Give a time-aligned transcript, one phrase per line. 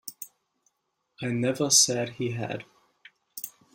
[1.21, 2.65] I never said he had.